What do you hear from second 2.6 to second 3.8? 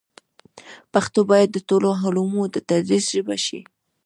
تدریس ژبه شي.